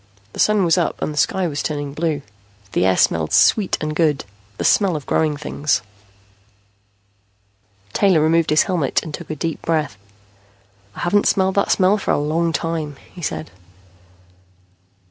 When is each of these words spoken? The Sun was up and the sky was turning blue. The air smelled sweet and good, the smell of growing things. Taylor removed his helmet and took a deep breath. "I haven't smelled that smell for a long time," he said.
The 0.33 0.39
Sun 0.39 0.65
was 0.65 0.79
up 0.79 0.99
and 0.99 1.13
the 1.13 1.17
sky 1.19 1.45
was 1.47 1.61
turning 1.61 1.93
blue. 1.93 2.23
The 2.71 2.87
air 2.87 2.97
smelled 2.97 3.31
sweet 3.33 3.77
and 3.79 3.95
good, 3.95 4.25
the 4.57 4.63
smell 4.63 4.95
of 4.95 5.05
growing 5.05 5.37
things. 5.37 5.83
Taylor 7.93 8.19
removed 8.19 8.49
his 8.49 8.63
helmet 8.63 9.03
and 9.03 9.13
took 9.13 9.29
a 9.29 9.35
deep 9.35 9.61
breath. 9.61 9.97
"I 10.95 11.01
haven't 11.01 11.27
smelled 11.27 11.53
that 11.53 11.71
smell 11.71 11.99
for 11.99 12.09
a 12.09 12.17
long 12.17 12.51
time," 12.51 12.95
he 13.13 13.21
said. 13.21 13.51